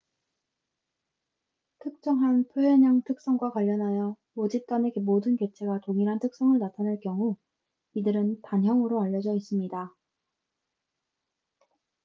[1.77, 7.37] 특정한 표현형 특성과 관련하여 모집단의 모든 개체가 동일한 특성을 나타낼 경우
[7.93, 9.93] 이들은 단형으로 알려져 있습니다